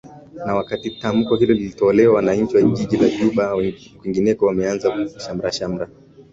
na 0.45 0.55
wakati 0.55 0.91
tamko 0.91 1.35
hilo 1.35 1.53
likitolewa 1.53 2.15
wananchi 2.15 2.55
wa 2.55 2.61
jijinj 2.61 3.19
juba 3.19 3.43
na 3.55 3.71
kwingineko 4.01 4.45
wameanza 4.45 5.09
shamrashamra 5.19 5.89